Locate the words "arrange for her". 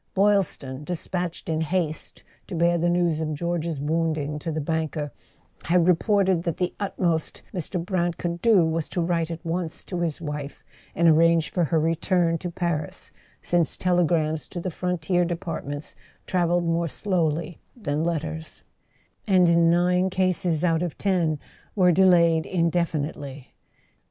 11.07-11.79